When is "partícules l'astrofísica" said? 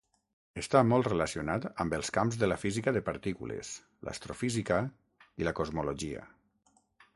3.11-4.81